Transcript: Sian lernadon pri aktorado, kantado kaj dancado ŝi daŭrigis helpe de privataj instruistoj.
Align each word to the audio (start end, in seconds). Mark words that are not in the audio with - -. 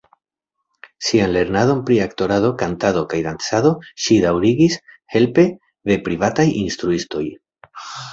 Sian 1.07 1.27
lernadon 1.33 1.81
pri 1.89 1.97
aktorado, 2.05 2.49
kantado 2.61 3.03
kaj 3.11 3.19
dancado 3.25 3.73
ŝi 4.05 4.17
daŭrigis 4.23 4.79
helpe 5.17 5.45
de 5.91 5.99
privataj 6.09 6.47
instruistoj. 6.63 7.23